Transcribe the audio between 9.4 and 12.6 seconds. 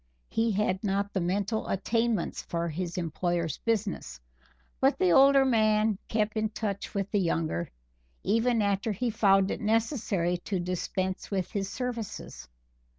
it necessary to dispense with his services.